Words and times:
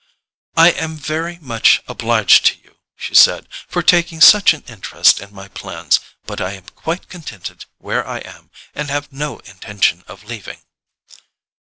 "I 0.57 0.71
am 0.71 0.95
very 0.97 1.37
much 1.39 1.83
obliged 1.87 2.43
to 2.47 2.55
you," 2.57 2.79
she 2.95 3.13
said, 3.13 3.47
"for 3.67 3.83
taking 3.83 4.19
such 4.19 4.51
an 4.51 4.63
interest 4.63 5.19
in 5.19 5.31
my 5.31 5.47
plans; 5.49 5.99
but 6.25 6.41
I 6.41 6.53
am 6.53 6.65
quite 6.69 7.07
contented 7.07 7.65
where 7.77 8.07
I 8.07 8.17
am, 8.17 8.49
and 8.73 8.89
have 8.89 9.13
no 9.13 9.37
intention 9.41 10.03
of 10.07 10.23
leaving." 10.23 10.57